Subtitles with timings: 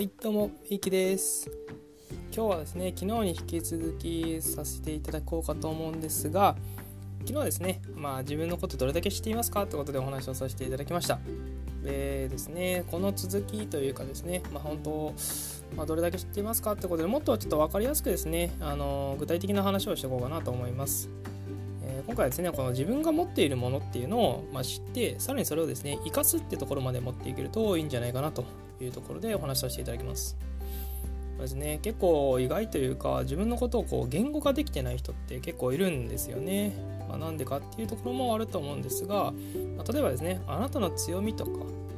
[0.00, 1.50] はいどうもいきです。
[2.34, 6.56] 今日はですね昨日に引き続きさせていただこうかと思うんですが
[7.26, 9.64] 昨日ですねまあ自分のことどれだけ知っていますか？
[9.64, 11.18] ってことでお話をさせていただきました。
[11.84, 15.14] でですねこの続きというかですねまあ本当
[15.76, 16.72] まあ、どれだけ知っていますか？
[16.72, 21.10] ってことでもっとちょっと分かりやすくですねあの具体的な話をしていこうかなと思います。
[21.90, 28.44] え今回はですねこの自分が持っているものっていうのを、ま、知ってさらにそれをですね生かすってところまで持っていけるといいんじゃないかなと
[28.80, 30.36] いうところでお話しさせていただきます。
[31.40, 36.72] ですね、結構意外というか自分のことをこう言語化できてない人って結構いるんですよね。
[37.08, 39.32] まあ、なんでかっていうところもあると思うんですが、
[39.76, 41.50] ま、例えばですねあなたの強みとか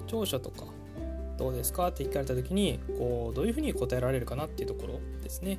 [0.07, 0.65] 長所とか
[1.39, 5.59] どうですかって聞かれた時にこうどういうふうに答えられるかなっていうところですね。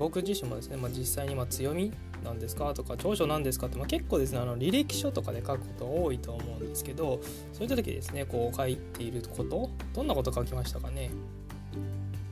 [0.00, 1.92] 僕自身もですね、まあ、実際にま強み
[2.24, 7.20] なんですかとか長所なんですかって、まあ、結構ですねあの履歴書とかで書くこと多いと思うんですけど
[7.52, 11.10] そういった時ですねこう書いていることどんなこと書きましたかね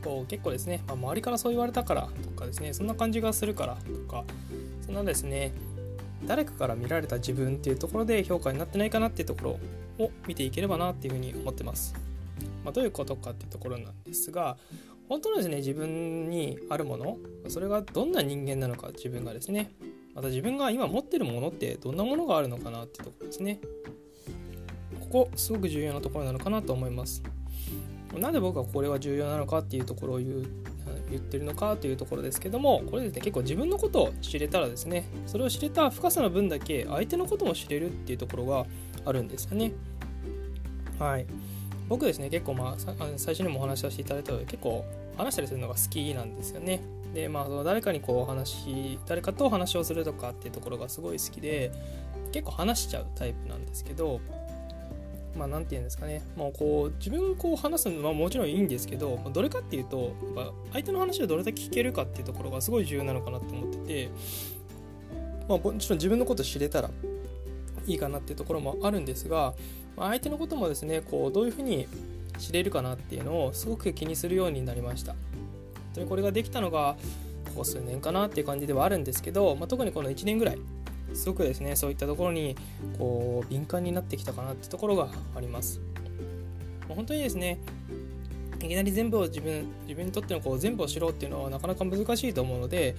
[0.03, 4.25] こう結構ですね、まあ、周りからそう言われたからとかですねそんな感じがするからとか
[4.87, 5.53] そんなですね
[6.25, 9.59] 誰かから見られた自分っていうところで評価になってないかなっていうとこ
[9.99, 11.95] ろを見ていければなっていうふうに思ってます。
[12.65, 14.57] まあ、どういうことかっていうところなんですが
[15.09, 19.73] 本当のですね自分にあるものそれがどんな人間なのか自分がですね
[20.15, 23.61] また自分が今持ってるものってどんなものがあるのかなっていうところですね。
[25.01, 27.23] ここすごく重要なところなのかなと思います。
[28.19, 30.47] なんで僕はこれは重要なのかっていうところを言う
[31.11, 38.67] 言ってるのかというところですけどもこれですね結構自分のことを知れたらですねそれを知れた深さの分だけ相手のことも知れるっていうところが
[39.05, 39.73] あるんですよね。
[40.99, 41.27] はい。
[41.89, 42.77] 僕ですね結構まあ
[43.17, 44.85] 最初にもお話しさせていただいたので結構
[45.17, 46.81] 話したりするのが好きなんですよね。
[47.15, 51.73] でまあその誰かにこうお話誰かとお話をするとかっていうところがすごい好きで
[52.33, 54.21] 結構話しちゃうタイプなんですけど
[55.37, 56.23] まあ何て言うんですかね。
[56.37, 64.11] もうこう自分こう話すのはもちろんいいんですけどどれかっていうとやっぱ相手の話をどれだけ聞けるかっていうところがすごい重要なのかなと思ってて
[65.49, 66.91] まあもちろん自分のこと知れたら
[67.87, 69.55] いいかなっていうところもあるんですが
[69.99, 71.87] ま相手のこともですねこうどういうふうに
[72.39, 75.15] 知れるかなっていうのをすごく気にするようになりました。
[75.95, 76.97] でこれができたのが
[77.47, 80.59] ここ数年かなっていう感じではあるんですけど、まあ、特にこの1年ぐらい
[81.15, 82.57] すごくですねそういったところに
[82.99, 85.81] こう敏感になってきたかなってところがあります。
[86.89, 87.59] 本当にですね
[88.61, 92.97] いきなり全部を自分自分にとってのこう全部を知ろうっていうのはなかなか難しいと思うので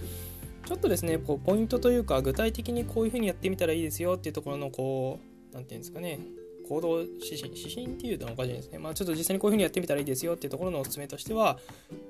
[0.65, 5.19] ちょっとですねこうポイントというか具体的にこういうふうにやってみたらいいですよっていうところのこ
[5.51, 6.19] う何て言うんですかね
[6.69, 8.77] 行動指針指針っていうのはおかしいですね。
[8.77, 11.57] まあちょっと実際にこういうふうにやってみたらいいですよっていうところのおすすめとしては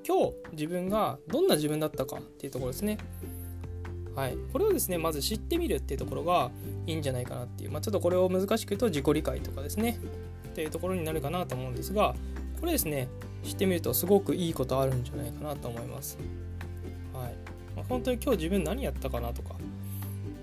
[0.06, 2.98] 今日自分がどんな自分だったかっていうところですね。
[4.14, 6.50] はい、これをですねまず知ってみるっていうところが
[6.86, 9.98] いいんじゃないかなっていう、まあ、ちょっとこれを難しく言うと自己理解とかですね。
[10.50, 12.14] っていうところになるかなと思うんですが
[12.58, 13.08] これですね
[13.44, 16.18] 知ってみるとすごくいいことあるんじゃないかなと思います。
[17.14, 17.34] はい。
[17.76, 19.54] まあ、本当に今日自分何やったかなとか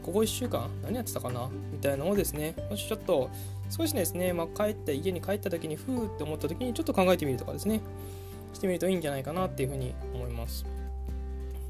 [0.07, 1.49] ここ1週間何やってたかな？
[1.69, 3.29] みたいなのをですねもしちょっと
[3.69, 7.81] 少しですね、まあ、帰って家に帰った時にふーって思った時にちょっと考えてみるとかですね。
[8.53, 10.65] してみるといいんじゃないかなっていうふうに思います。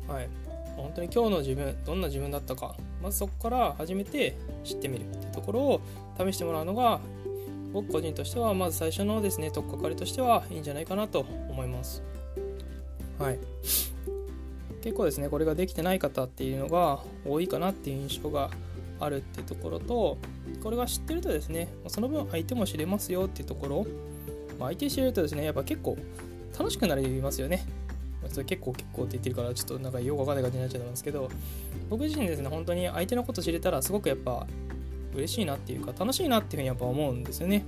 [0.07, 0.29] はい。
[0.75, 2.75] 本当に今日の自分どんな自分だったか。
[3.01, 5.81] まずそこから始めて知ってみるっていうところを
[6.19, 6.99] 試してもらうのが
[7.73, 12.03] 僕個人としてはまず最初のですね取っかかりとしてはいいんじゃないかなと思います。
[13.17, 13.39] はい。
[14.81, 18.49] 結構ですねこれができてない方っていうのが多いかなっていう印象が
[18.99, 20.17] あるっていうところと
[20.63, 23.85] これが知ってるとですねその分相手も知れますよっていうところ、
[24.59, 25.97] まあ、相手知れるとですねやっぱ結構
[26.57, 27.65] 楽しくなりますよね。
[28.29, 31.29] それ結構結構って言ってるからちょっとなんかよくわかんない感じになっちゃうんですけど
[31.89, 34.45] 僕自身ですね本当に相手のこと知れたらすごくやっぱ
[35.15, 37.63] 嬉しいなっていうか楽しいなっていうふうにやっぱ思うんですよね。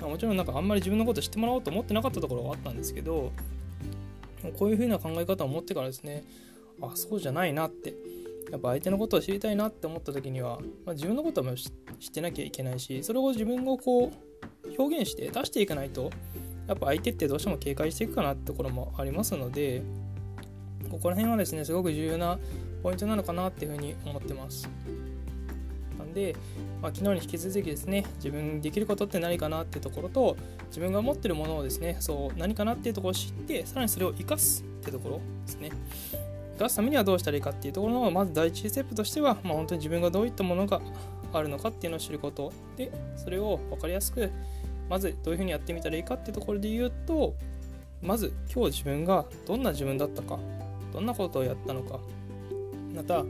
[0.00, 3.32] もちろんなんかあんまり自分のこと知ってもらおうと思ってなかったところがあったんですけど
[4.58, 6.24] こういうふうな考え方を持ってからですね
[6.80, 7.94] あそうじゃないなって。
[8.50, 16.10] やっぱ相手のことを知りたいなって思った時には、まあ、自分のことも知ってなきゃいけないしそれを自分をこう表現して出していかないと
[16.68, 19.82] やっぱ相手ってどうしても警戒していくかなってところもありますので
[20.90, 22.38] ここら辺はですねすごく重要な
[22.82, 24.68] ポイントなのかなっていうふうに思ってます。
[25.98, 26.36] なんで、
[26.82, 30.36] まあ、昨日に引き続きですね自分にできることって何かなってところと
[30.68, 35.70] 自分が持ってるものをですねそう何かなっていうところを知ってさらにそれを生かすってところですね。
[36.58, 40.80] 出すためにはどうしたらいいかっていうところのまず第一ステップとしては、まあ、本当に自分がどういったものが
[41.32, 44.30] あるのかっていうのを知ることでそれを分かりやすく
[44.88, 47.34] まずどういうふうにやってみたらいいかっていうところで言うと
[48.02, 50.38] まず今日自分がどんな自分だったか
[50.92, 51.98] どんなことをやったのか
[52.94, 53.24] また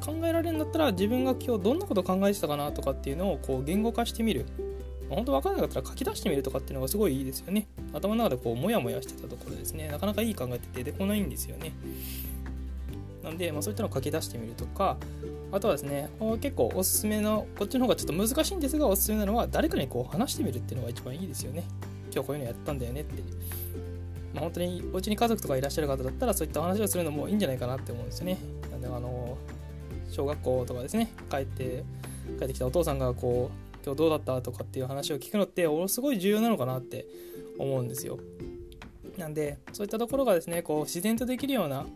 [0.00, 4.46] 考えられるんだったら自分が今日どんなことを考えてたかなとかっていうのをこう言語化してみる
[5.08, 7.68] 本当分からなかったら書き出してみるとかっていうのがすごいいいですよね。
[7.92, 11.72] 頭の中でこうモヤモヤしてたところですね、なかなかいい考えって出てこないんですよね。
[13.26, 14.96] なんで、まあ、そういったのを書き出してみるとか、
[15.50, 21.64] あとはですね、結構おすすめの、こっちの方がちょっと難しいんですが、おすすめなのは、誰かにこう話してみるっていうのが一番いいですよね。
[22.12, 23.22] 今日こういうのやったんだよねって。
[24.32, 28.38] まあ、本当にお家に家族とかいらっしゃる方だったら、そういった話をするのもいいんじゃないかなって思うんですよね。
[28.70, 29.36] なんで、あの、
[30.08, 31.82] 小学校とかですね、帰って、
[32.38, 37.06] 帰ってきたお父さんがこう、今日どうだったとかっていう話を聞くのってものすごい重要なのかなって
[37.58, 38.20] 思うんですよ。
[39.18, 41.86] なんでそういったところがですねこう自然とできるような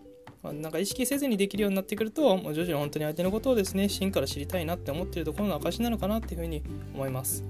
[0.43, 6.63] まなんか意識せずにできるようになってくるともう徐々に本当に相手のことをですね真から知りたいなって思ってるところの証なのかなっていうふうに
[6.95, 7.45] 思います。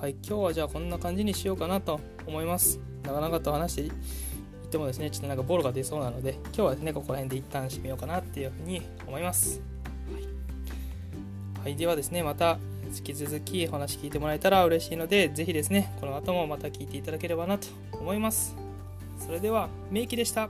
[0.00, 2.80] はい今日はじゃあこんな感じにしようかなと思います。
[3.02, 3.92] なかなかと話していっ
[4.70, 9.76] てもですねちょっとなんかボロが出そうなので今日はですねここら辺で一旦締めようかなっていうふうに思います。
[11.66, 12.58] はい、ではですね、また
[12.96, 18.54] 引き続きお話聞いてもらえたら嬉しいので、ぜひですね、この後もまた聞いていただければなと思います。
[19.18, 20.48] それでは、メイキでした。